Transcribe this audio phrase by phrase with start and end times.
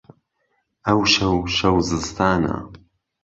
[0.87, 2.55] ئهوشهو شهو زستانه